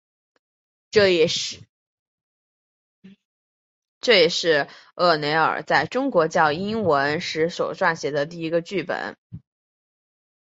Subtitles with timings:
[0.89, 1.27] 这也
[4.29, 9.15] 是沃雷尔在中国教英文时所撰写的第一份剧本。